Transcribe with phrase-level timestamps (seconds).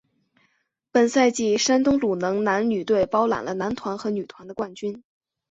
[0.91, 5.03] 本赛季山东鲁能男女队包揽了男团和女团冠军。